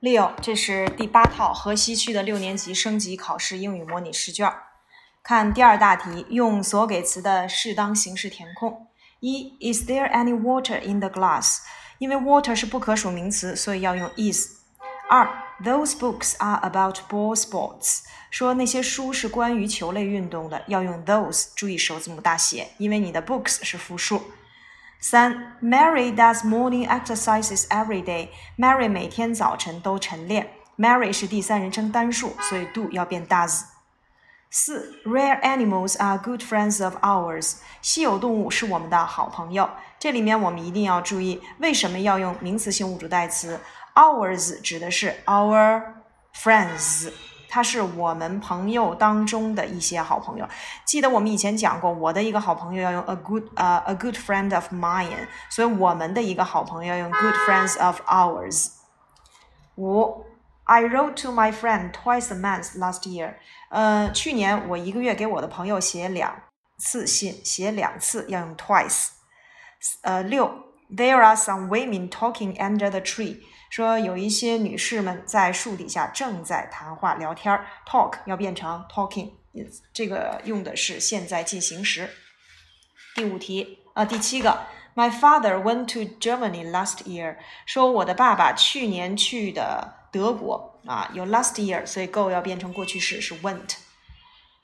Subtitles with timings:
[0.00, 4.48] 六，这是第八套河西区的六年级升级考试英语模拟试卷。
[5.24, 8.86] 看第二大题，用所给词的适当形式填空。
[9.18, 11.58] 一，Is there any water in the glass？
[11.98, 14.58] 因为 water 是不可数名词，所以要用 is。
[15.10, 15.28] 二
[15.64, 18.02] ，Those books are about ball sports。
[18.30, 21.48] 说那些书是关于球类运动的，要用 those。
[21.56, 24.22] 注意首字母大写，因为你的 books 是复数。
[24.99, 30.49] 三，Mary does morning exercises every day。Mary 每天早晨都晨练。
[30.77, 33.63] Mary 是第三人称单数，所以 do 要变 does。
[34.49, 37.55] 四，Rare animals are good friends of ours。
[37.81, 39.69] 稀有动物是我们的好朋友。
[39.99, 43.59] 这里面我们一定要注意，为什么要用名词性物主代词？
[43.95, 45.83] Ours 指的是 our
[46.35, 47.11] friends。
[47.49, 50.47] 他是我们朋友当中的一些好朋友。
[50.85, 58.69] 记得我们以前讲过，我的一个好朋友要用 a good 呃 a good friend of mine，所以我们的一个好朋友要用 good friends of ours。
[59.75, 60.25] 五，
[60.65, 63.35] I wrote to my friend twice a month last year。
[63.69, 66.33] 呃，去年我一个月给我的朋友写两
[66.77, 69.09] 次信，写两次要用 twice。
[70.01, 70.49] 呃，六，
[70.89, 73.39] There are some women talking under the tree。
[73.70, 79.30] 说有一些女士们在树底下正在谈话聊天儿，talk 要变成 talking，
[79.92, 82.08] 这个用的是现在进行时。
[83.14, 87.36] 第五题，啊，第七个，My father went to Germany last year。
[87.66, 93.76] 说我的爸爸去年去的德国啊，有 last year，所以 go 要变成过去式是 went。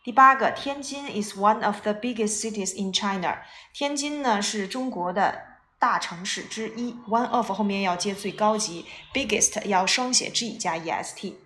[0.03, 3.43] 第八个，天津 is one of the biggest cities in China。
[3.73, 5.54] 天津呢是中国的。
[5.84, 11.38] 大城市之一，one of 后面要接最高级，biggest 要双写 g 加 e s t。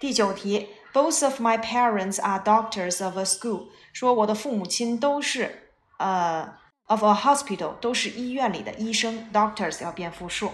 [0.00, 3.68] 第九题，Both of my parents are doctors of a school。
[3.92, 6.54] 说我的父母亲都是呃
[6.86, 10.52] of a hospital，都是医院里的医生，doctors 要变复数。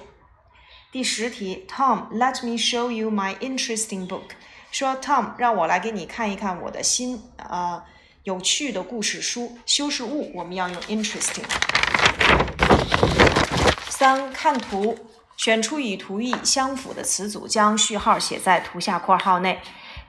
[0.92, 4.30] 第十题，Tom，let me show you my interesting book。
[4.70, 7.82] 说 Tom 让我来给你看一看我的新呃
[8.24, 9.58] 有趣的故事书。
[9.64, 11.44] 修饰物我们要用 interesting。
[13.97, 14.97] 三看图，
[15.37, 19.61] 选出与图意相符的词组，将序号写在图下括号内。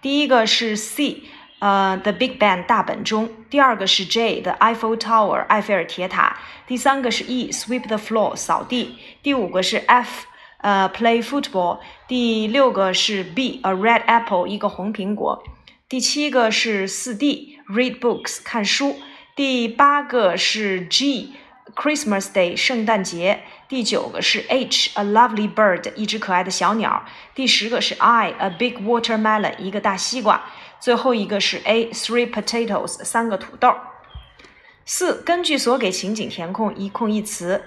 [0.02, 1.22] 第一个是 C，
[1.60, 3.30] 呃，The Big Ben 大本钟。
[3.48, 6.36] 第二个是 J，The Eiffel Tower 埃菲尔铁塔。
[6.66, 8.98] 第三个是 E，Sweep the floor 扫地。
[9.22, 10.26] 第五个是 F，
[10.62, 11.78] 呃，Play football。
[12.08, 15.44] 第六个是 B，A red apple 一个红苹果。
[15.88, 18.96] 第七个是四 D，Read books 看书。
[19.36, 21.34] 第八个是 G。
[21.75, 23.43] Christmas Day，圣诞节。
[23.69, 27.05] 第九个是 H，a lovely bird，一只可爱的小鸟。
[27.33, 30.43] 第十个是 I，a big watermelon，一个大西瓜。
[30.79, 33.73] 最后一个是 A，three potatoes，三个土豆。
[34.85, 37.63] 四，根据所给情景填空一空一词。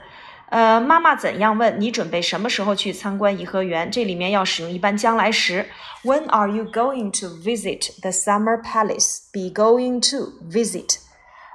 [0.50, 3.90] 呃，妈妈怎样问你准备什么时候去参观颐和园？
[3.90, 5.66] 这里面要使用一般将来时。
[6.04, 9.20] When are you going to visit the Summer Palace?
[9.32, 10.98] Be going to visit.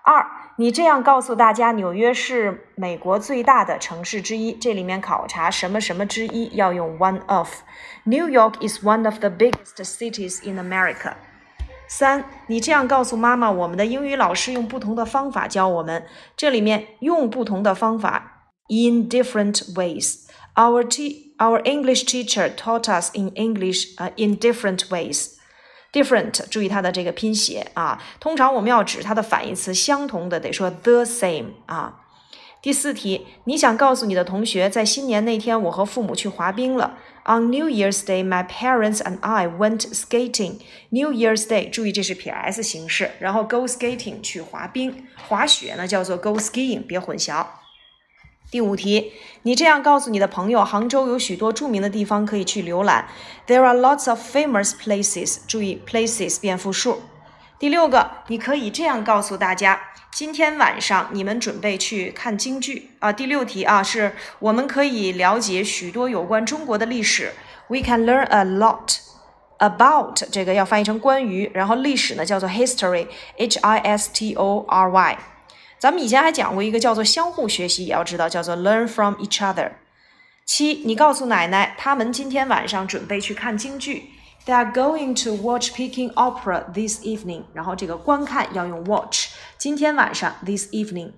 [0.03, 0.25] 二。
[0.57, 4.52] 你这样告诉大家，纽约是美国最大的城市之一。
[4.52, 11.13] 这里面考察什么什么之一要用 one of。New York is one of the biggest cities in America。
[11.88, 16.06] 三，你这样告诉妈妈，我们的英语老师用不同的方法教我们。
[16.35, 25.38] 这里面用不同的方法，in different ways。Our te our English teacher taught us in English uh, in different ways。
[25.94, 28.03] different，注意它的这个拼写啊。
[28.21, 32.00] 通常我们要指它的反义词相同的，得说 the same 啊。
[32.60, 36.99] 第四题，你想告诉你的同学，在新年那天，我和父母去滑冰了。
[37.27, 40.60] On New Year's Day, my parents and I went skating.
[40.88, 47.47] New Year's Day，注意这是撇 s 形式，然后 go skating 去滑冰，滑雪呢叫做 go skiing，别混淆。
[48.50, 49.12] 第五题，
[49.43, 53.09] 你这样告诉你的朋友，杭州有许多著名的地方可以去浏览。
[53.49, 55.38] There are lots of famous places。
[55.49, 57.03] 注意，places 变复数。
[57.59, 59.81] 第六个，你可以这样告诉大家，
[60.12, 63.12] 今天晚上你们准备去看京剧啊。
[63.12, 67.32] 第六题啊，是我们可以了解许多有关中国的历史。
[67.69, 68.99] We can learn a lot
[69.58, 75.19] about 这个要翻译成关于，然后历史呢叫做 history，h i s t o r y。
[75.84, 79.72] 咱们以前还讲过一个叫做相互学习，也要知道叫做 learn from each other。
[80.46, 84.04] 七，你告诉奶奶，他们今天晚上准备去看京剧。
[84.46, 87.42] They are going to watch Peking Opera this evening。
[87.52, 89.26] 然后这个观看要用 watch。
[89.58, 91.10] 今天晚上 this evening。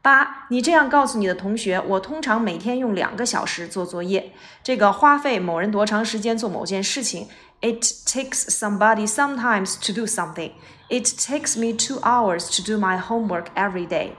[0.00, 4.32] 八，你这样告诉你的同学，我通常每天用两个小时做作业。
[4.62, 7.28] 这个花费某人多长时间做某件事情
[7.61, 10.51] ？It takes somebody sometimes to do something.
[10.89, 14.11] It takes me two hours to do my homework every day.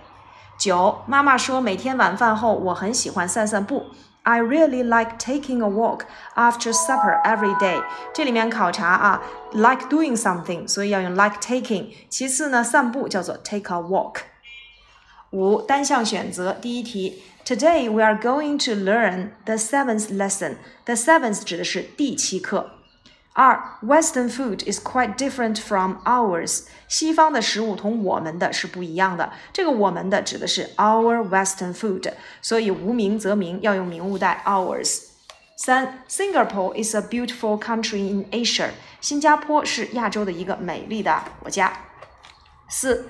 [0.58, 3.86] 九，妈妈说每天晚饭后我很喜欢散散步。
[4.22, 7.82] I really like taking a walk after supper every day。
[8.14, 9.22] 这里面考察啊，
[9.52, 11.92] like doing something，所以要用 like taking。
[12.08, 14.20] 其次呢，散步叫做 take a walk。
[15.30, 22.70] 五单项选择，第一题，Today we are going to learn the seventh lesson。The seventh 指的是第七课。
[23.34, 26.66] 二，Western food is quite different from ours。
[26.86, 29.32] 西方的食物同我们的是不一样的。
[29.52, 35.06] 这个我们的指的是 our Western food，所以无名则名，要用名物代 ours。
[35.56, 38.70] 三，Singapore is a beautiful country in Asia。
[39.00, 41.72] 新加坡是亚洲的一个美丽的国家。
[42.68, 43.08] 四，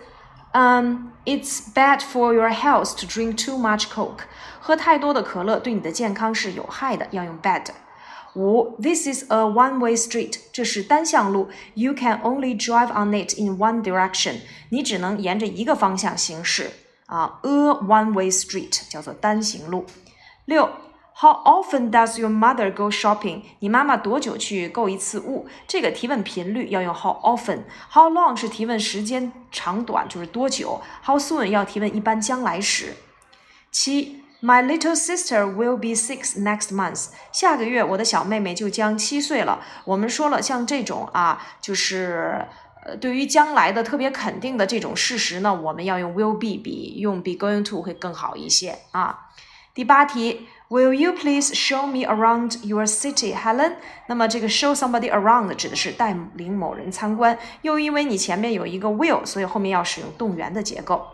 [0.52, 4.24] 嗯，It's bad for your health to drink too much Coke。
[4.60, 7.66] 喝太多的可乐对你的健康是有害的，要用 bad。
[8.35, 11.49] 五，This is a one-way street，这是单向路。
[11.73, 16.71] You can only drive on it in one direction，你只能沿着一个方向行驶。
[17.07, 19.85] 啊，a one-way street 叫做单行路。
[20.45, 20.69] 六
[21.15, 23.41] ，How often does your mother go shopping？
[23.59, 25.47] 你妈妈多久去购一次物？
[25.67, 27.63] 这个提问频率要用 How often。
[27.91, 30.81] How long 是提问时间长短，就是多久。
[31.03, 32.93] How soon 要提问一般将来时。
[33.71, 34.23] 七。
[34.41, 37.07] My little sister will be six next month。
[37.31, 39.61] 下个月我的小妹妹就将七岁了。
[39.83, 42.45] 我们说了，像这种啊，就是
[42.85, 49.27] 呃，对于将来的特别肯定的这种事实呢，我们要用 will be 比用 be going to 会更好一些啊。
[49.73, 53.73] 第八题，Will you please show me around your city, Helen？
[54.07, 61.05] 那么这个 show somebody around 指的是带领某人参观，又因为你前面有一个 will，所以后面要使用动员的结构。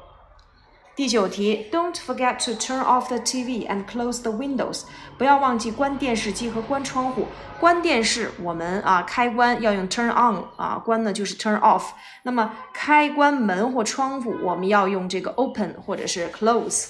[0.95, 4.83] 第九题，Don't forget to turn off the TV and close the windows。
[5.17, 7.27] 不要忘记关电视机和关窗户。
[7.59, 11.87] 关电视，我们啊开关要用 turn on 啊，关呢就是 turn off。
[12.23, 16.87] 那么开关门或窗户，我们要用这个 open 或者是 close。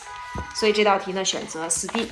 [0.54, 2.08] 所以这道题呢选择四 D。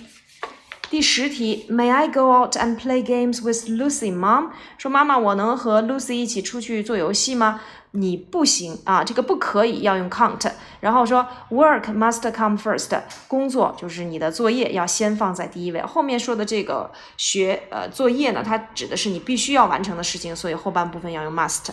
[0.90, 4.50] 第十题，May I go out and play games with Lucy, Mom？
[4.80, 7.62] 说妈妈，我能和 Lucy 一起出去做游戏吗？
[7.96, 12.90] 你不行啊，这个不可以要用 can't，然后说 work must come first，
[13.28, 15.80] 工作就是你的作业要先放在第一位。
[15.84, 21.70] 后面说的这个学呃作业呢，它指的是你必须要完成的事情，所以后半部分要用 must。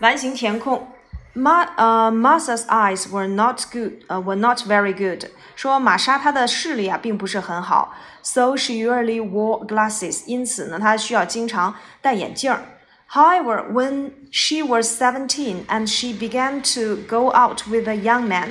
[0.00, 0.88] 完形填空
[1.34, 12.62] ，Ma 呃 Martha's eyes were not good，呃 were not very good，说玛莎她的视力啊并不是很好，so she usually wore glasses，因此呢她需要经常戴眼镜儿。
[13.11, 18.49] However, when she was seventeen and she began to go out with a young man，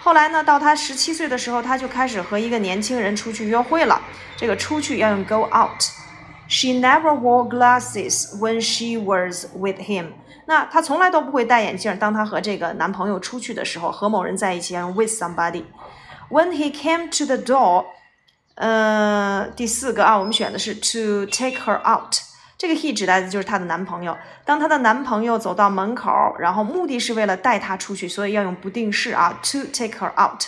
[0.00, 4.00] 后来呢，到她十七岁的时候，她就开始和一个年轻人出去约会了。
[4.36, 10.12] 这个出去要用 go out。She never wore glasses when she was with him。
[10.46, 11.98] 那她从来都不会戴眼镜。
[11.98, 17.86] 当她和这个男朋友出去的时候，和某人在一起，用 with somebody。When he came to the door，
[18.54, 22.14] 呃，第四个啊，我们选的是 to take her out。
[22.61, 24.15] 这个 he 指代的就是她的男朋友。
[24.45, 30.43] 当她的男朋友走到门口，然后目的是为了带她出去，所以要用不定式啊，to take her out。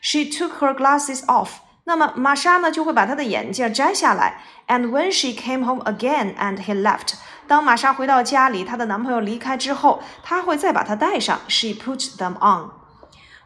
[0.00, 1.48] She took her glasses off。
[1.82, 4.40] 那么玛莎呢就会把她的眼镜摘下来。
[4.68, 7.14] And when she came home again and he left，
[7.48, 11.40] 当玛莎回到家里，她的男朋友离开之后，她会再把它戴上。
[11.48, 12.70] She put them on。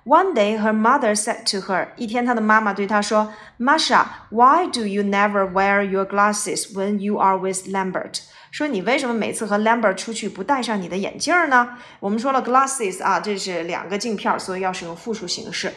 [0.04, 6.98] One day, her mother said to her，一天她的妈妈对她说，Masha, why do you never wear your glasses when
[6.98, 8.20] you are with Lambert？
[8.50, 11.78] 说你为什么每次和 Lambert 出去不戴上你的眼镜呢？
[12.00, 15.72] 我们说了 glasses 啊，这是两个镜片，所以要使用复数形式。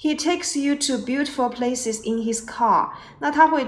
[0.00, 2.88] He takes you to beautiful places in his car。
[3.18, 3.66] 那他会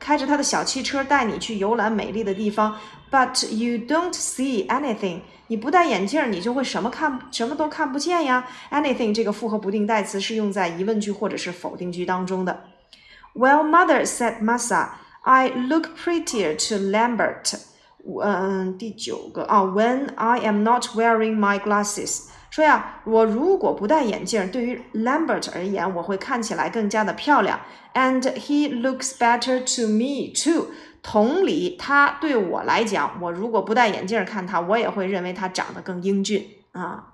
[0.00, 2.76] 开着他的小汽车带你去游览美丽的地方
[3.11, 5.21] ，But you don't see anything。
[5.47, 8.45] 你不戴眼镜，你就会什么看什么都看不见呀。
[8.69, 12.65] Anything 这个复合不定代词是用在疑问句或者是否定句当中的。
[13.33, 14.89] Well, mother said, Massa,
[15.21, 17.53] I look prettier to Lambert。
[18.23, 22.29] 嗯，第九个啊，When I am not wearing my glasses。
[22.51, 27.59] 说呀，我如果不戴眼镜，对于 Lambert 而言，我会看起来更加的漂亮。
[27.93, 30.71] And he looks better to me too。
[31.03, 37.13] 同理，他对我来讲，我如果不戴眼镜看他，我也会认为他长得更英俊啊。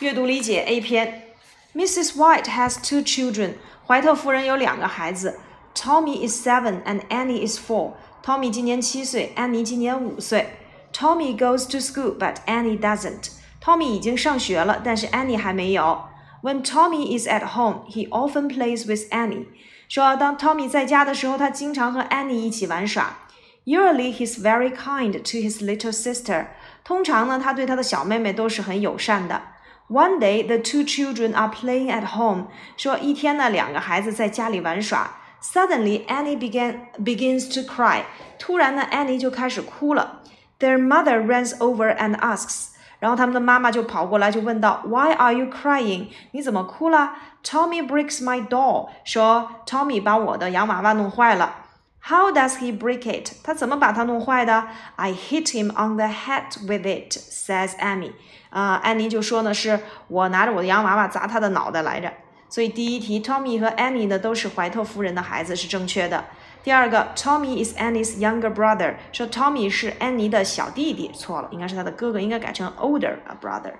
[0.00, 1.28] 阅读理解 A 篇，
[1.74, 2.16] Mrs.
[2.16, 3.54] White has two children。
[3.86, 5.38] 怀特夫人有两个孩子，
[5.74, 10.50] Tommy is seven and Annie is four。Tommy 今年七岁，安妮今年五岁。
[10.92, 13.30] Tommy goes to school, but Annie doesn't。
[13.66, 16.04] Tommy 已经上学了，但是 Annie 还没有。
[16.42, 19.46] When Tommy is at home, he often plays with Annie。
[19.88, 23.18] 说当 Tommy 在家的时候，他经常和 Annie 一起玩耍。
[23.64, 26.46] Usually, he's very kind to his little sister。
[26.82, 29.40] 通常呢，他对他的小妹妹都是很友善的。
[29.88, 32.46] One day, the two children are playing at home.
[32.76, 35.18] 说一天呢，两个孩子在家里玩耍。
[35.40, 38.02] Suddenly, Annie began begins to cry.
[38.38, 40.22] 突然呢，Annie 就开始哭了。
[40.58, 42.70] Their mother runs over and asks.
[42.99, 46.07] 然后他们的妈妈就跑过来就问道：“Why are you crying？
[46.31, 47.13] 你怎么哭了
[47.43, 48.89] ？”Tommy breaks my doll.
[49.03, 51.55] 说 Tommy 把我的洋娃娃弄坏了。
[52.01, 53.33] How does he break it？
[53.43, 58.13] 他怎么把它弄坏的？I hit him on the head with it，says Amy。
[58.49, 62.11] 啊，安妮就说呢，是我拿着我的洋娃娃砸他的脑袋来着。
[62.49, 66.23] 所以第一题，Tommy 和 Annie 呢都是怀特夫人的孩子，是正确的。
[66.67, 73.71] 第二个，Tommy is Annie's younger brother，说 Tommy 是安妮的小弟弟，错了，应该是他的哥哥，应该改成 older brother。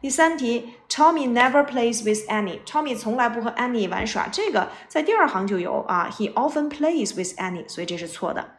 [0.00, 2.60] 第三题，Tommy never plays with Annie。
[2.64, 6.08] Tommy 从来不和 Annie 玩耍，这个在第二行就有啊。
[6.08, 8.50] He often plays with Annie，所以这是错的。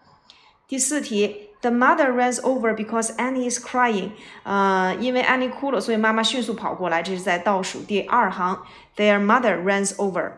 [0.67, 4.09] 第四题，The mother runs over because Annie is crying。
[4.43, 8.63] 呃，因为 Annie 哭了，所以妈妈迅速跑过来，这是在倒数第二行。
[8.97, 10.33] Their mother runs over。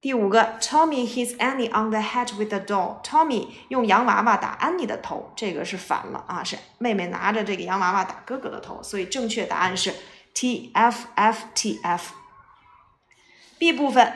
[0.00, 3.02] 第五个，Tommy hits Annie on the head with a doll。
[3.02, 9.94] Tommy 用洋娃娃打安妮的头，这个是反了啊，是妹妹拿着这个洋娃娃打哥哥的头，所以正确答案是。
[10.32, 12.14] T F F T F。
[13.58, 14.10] B 部分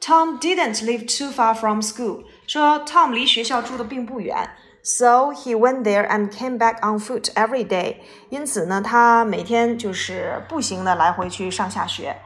[0.00, 2.24] ，Tom didn't live too far from school。
[2.46, 4.48] 说 Tom 离学校住的并不远
[4.82, 7.98] ，so he went there and came back on foot every day。
[8.30, 12.16] 因此呢，他每天就是步行的来回去上下学。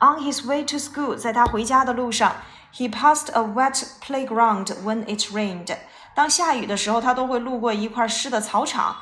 [0.00, 2.36] On his way to school，在他回家的路上
[2.73, 5.75] ，he passed a wet playground when it rained。
[6.13, 8.97] 当下雨的时候，他都会路过一块湿的草场。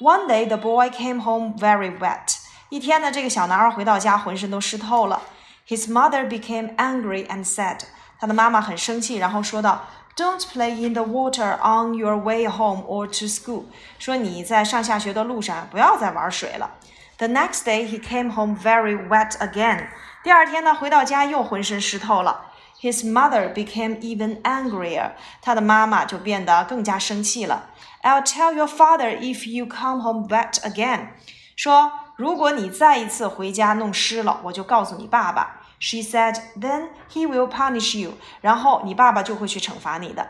[0.00, 2.38] One day the boy came home very wet。
[2.68, 5.22] 一天呢，这个小男孩回到家，浑身都湿透了。
[5.68, 7.80] His mother became angry and said，
[8.18, 9.78] 他的妈妈很生气，然后说道：“
[10.16, 13.64] Don't play in the water on your way home or to school。”
[13.98, 16.72] 说你在上下学的路上不要再玩水了。
[17.18, 19.86] The next day he came home very wet again。
[20.22, 22.46] 第二天呢，回到家又浑身湿透了。
[22.81, 25.11] His mother became even angrier。
[25.41, 27.69] 他的妈妈就变得更加生气了。
[28.01, 31.09] I'll tell your father if you come home wet again。
[31.55, 31.91] 说。
[32.17, 35.61] 如果你再一次回家弄湿了，我就告诉你爸爸。
[35.79, 40.29] She said, "Then he will punish you." 然后你爸爸就会去惩罚你的。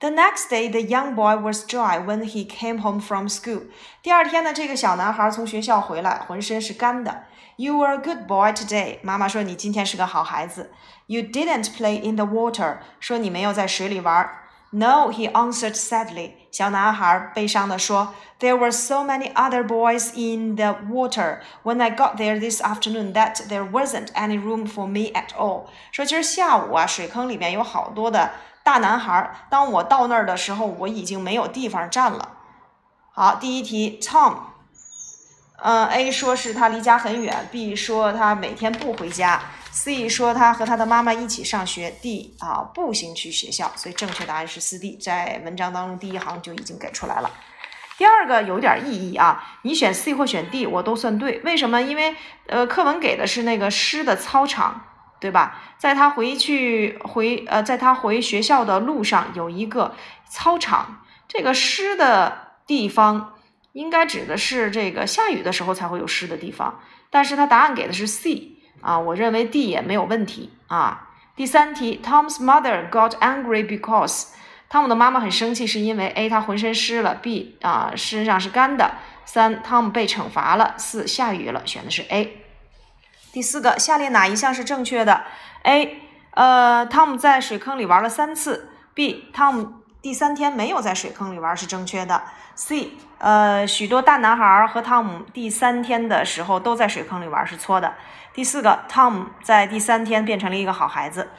[0.00, 3.62] The next day, the young boy was dry when he came home from school.
[4.02, 7.24] 第二天呢，这个小男孩从学校回来，浑身是干的。
[7.56, 8.98] You were a good boy today.
[9.02, 10.70] 妈妈说你今天是个好孩子。
[11.06, 12.78] You didn't play in the water.
[13.00, 14.30] 说你没有在水里玩。
[14.70, 16.32] no, he answered sadly.
[16.50, 23.14] 小男孩悲伤地说：“There were so many other boys in the water when I got there this afternoon
[23.14, 28.32] that there wasn't any room for me at all。”说今儿下午啊，水坑里面有好多的
[28.63, 29.47] 大男孩。
[29.49, 32.29] 当我到那儿的时候，我已经没有地方站了。
[33.11, 34.35] 好，第一题，Tom，
[35.61, 39.41] 嗯，A 说是他离家很远，B 说他每天不回家。
[39.71, 47.31] C 说他和他的妈妈一起上学，D 啊步行去学校，所以正确答案是四 D，在文章当中第一行就已经给出来了。
[47.97, 51.81] 第二个有点意义啊，你选 C 或选 D 我都算对，为什么？
[51.81, 52.15] 因为
[52.47, 54.79] 呃课文给的是那个湿的操场，
[55.23, 55.57] 对吧？
[55.77, 59.95] 在他回去回呃在他回学校的路上有一个
[60.29, 63.35] 操场，这个湿的地方
[63.71, 68.57] 应该指的是这个下雨的时候才会有湿的地方，但是他答案给的是 C。
[68.81, 71.07] 啊，我认为 D 也没有问题啊。
[71.37, 74.33] 第三题，Tom's mother got angry because
[74.67, 78.95] 汤姆的妈妈很生气，是因为 A 他浑身湿了，B 啊身上是干的。
[79.23, 80.75] 三，汤姆被惩罚了。
[80.77, 82.42] 四，下雨了，选的是 A。
[83.33, 85.23] 第四个，下列哪一项是正确的
[85.63, 86.03] ？A，
[86.35, 88.69] 呃，汤姆在水坑里玩了三次。
[88.93, 89.73] B，汤姆
[90.03, 92.21] 第三天没有在水坑里玩是正确的。
[92.53, 97.95] C，呃，许多大男孩和汤姆第三天的时候都在水坑里玩是错的。
[98.35, 101.31] 第四个汤姆在第三天变成了一个好孩子。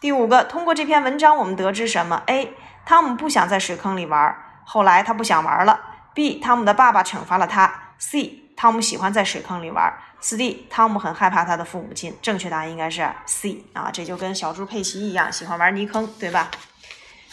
[0.00, 2.52] 第五个，通过这篇文章我们得知什么？A.
[2.84, 5.78] 汤姆不想在水坑里玩，后来他不想玩了。
[6.12, 6.40] B.
[6.40, 7.72] 汤姆的爸爸惩罚了他。
[7.98, 8.50] C.
[8.56, 9.94] 汤姆喜欢在水坑里玩。
[10.20, 10.66] 四 D.
[10.68, 12.14] 汤姆很害怕他的父母亲。
[12.20, 16.50] 正确答案应该是 C 啊，这就跟小猪佩奇一样，喜欢玩泥坑，对吧？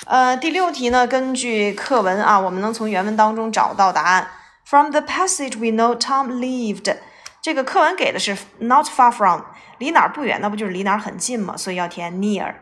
[0.06, 4.30] 呃，第六题呢，根据课文啊，我们能从原文当中找到答案。
[4.64, 6.98] From the passage we know Tom lived.
[7.42, 9.42] 这个课文给的是 not far from，
[9.78, 11.56] 离哪儿不远，那不就是离哪儿很近吗？
[11.58, 12.56] 所以要填 near。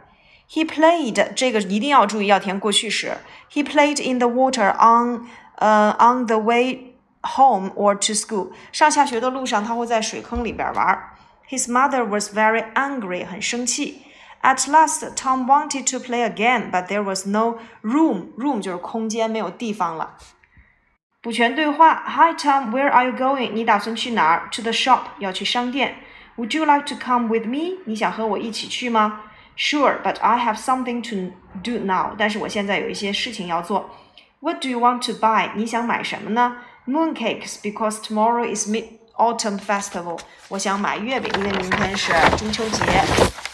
[0.50, 3.17] He played，这个一定要注意，要填过去时。
[3.51, 8.52] He played in the water on，呃，on the way home or to school。
[8.73, 10.99] 上下学的路上，他会在水坑里边玩。
[11.49, 14.02] His mother was very angry，很生气。
[14.43, 18.33] At last, Tom wanted to play again, but there was no room.
[18.38, 20.17] Room 就是空间，没有地方了。
[21.21, 23.52] 补全对话：Hi Tom, where are you going?
[23.52, 24.49] 你打算去哪儿？
[24.52, 25.97] To the shop，要去商店。
[26.37, 27.83] Would you like to come with me？
[27.85, 29.21] 你想和我一起去吗？
[29.59, 32.14] Sure, but I have something to do now.
[32.17, 33.90] 但是我现在有一些事情要做。
[34.38, 35.50] What do you want to buy？
[35.55, 38.85] 你想买什么呢 ？Mooncakes, because tomorrow is Mid
[39.17, 40.19] Autumn Festival.
[40.49, 42.85] 我想买月饼，因为明天是中秋节。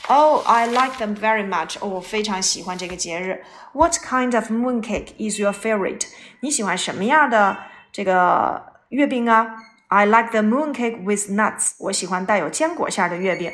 [0.09, 1.77] Oh, I like them very much.
[1.81, 3.45] 哦，我非常喜欢这个节日。
[3.73, 6.07] What kind of mooncake is your favorite?
[6.41, 7.59] 你喜欢什么样的
[7.91, 9.57] 这个月饼啊？
[9.89, 11.73] I like the mooncake with nuts.
[11.79, 13.53] 我喜欢带有坚果馅的月饼。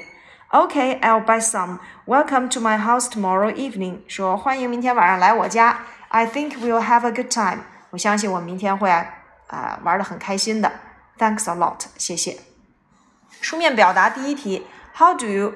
[0.51, 1.79] Okay, I'll buy some.
[2.07, 4.01] Welcome to my house tomorrow evening.
[4.07, 5.79] 说欢迎明天晚上来我家。
[6.09, 7.61] I think we'll have a good time.
[7.89, 8.91] 我相信我明天会
[9.49, 10.73] 啊、呃、玩的很开心的。
[11.19, 11.85] Thanks a lot.
[11.97, 12.39] 谢谢。
[13.41, 14.67] 书面表达第一题，
[14.97, 15.55] How do you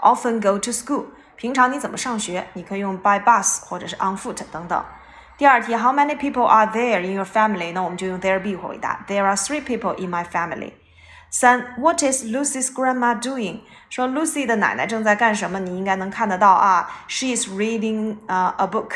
[0.00, 1.06] often go to school？
[1.36, 2.46] 平常你怎么上学？
[2.52, 4.84] 你可以用 by bus 或者是 on foot 等等。
[5.36, 7.72] 第二题，How many people are there in your family？
[7.72, 9.04] 那我们就用 there be 回答。
[9.08, 10.72] There are three people in my family。
[11.30, 13.60] 三，What is Lucy's grandma doing？
[13.88, 15.58] 说 Lucy 的奶奶正在干什么？
[15.58, 16.90] 你应该能看得到啊。
[17.08, 18.90] She is reading 啊、uh, a book。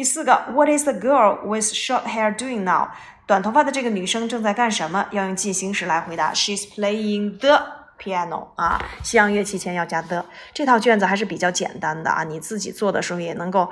[0.00, 2.88] 第四个，What is the girl with short hair doing now？
[3.26, 5.04] 短头发的这个女生正在干什么？
[5.10, 6.32] 要用进行时来回答。
[6.32, 7.60] She's playing the
[7.98, 10.24] piano 啊，西洋乐器前要加 the。
[10.54, 13.68] 这套卷子还是比较简单的啊，你自己做的时候也能够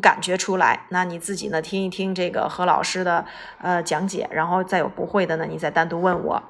[0.00, 0.86] 感觉出来。
[0.88, 3.26] 那你自己呢，听一听这个何老师的
[3.60, 6.42] 呃讲解，然后再有不会的呢，你再单独问我。